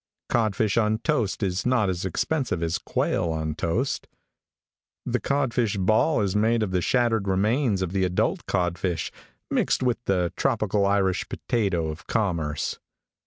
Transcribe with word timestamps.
Codfish 0.29 0.77
on 0.77 0.97
toast 0.97 1.43
is 1.43 1.63
not 1.63 1.87
as 1.87 2.05
expensive 2.05 2.63
as 2.63 2.79
quail 2.79 3.25
on 3.29 3.53
toast. 3.53 4.07
The 5.05 5.19
codfish 5.19 5.77
ball 5.77 6.21
is 6.21 6.35
made 6.35 6.63
of 6.63 6.71
the 6.71 6.81
shattered 6.81 7.27
remains 7.27 7.83
of 7.83 7.91
the 7.91 8.03
adult 8.03 8.47
codfish, 8.47 9.11
mixed 9.51 9.83
with 9.83 10.03
the 10.05 10.33
tropical 10.35 10.87
Irish 10.87 11.29
potato 11.29 11.89
of 11.89 12.07
commerce. 12.07 12.79